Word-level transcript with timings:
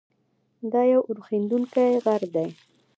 دا 0.71 0.81
یو 0.93 1.01
اورښیندونکی 1.07 1.89
غر 2.05 2.21
دی. 2.35 2.49